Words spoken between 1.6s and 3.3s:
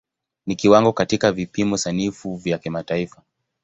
sanifu vya kimataifa.